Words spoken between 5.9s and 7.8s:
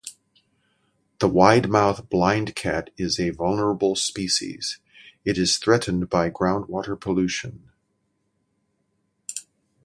by groundwater pollution.